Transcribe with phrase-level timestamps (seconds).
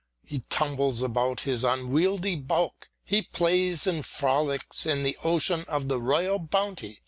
[0.25, 5.89] He tumbles about his unwieldy bulk: he plays and f roUcs in the ocean of
[5.89, 6.99] the royal bounty.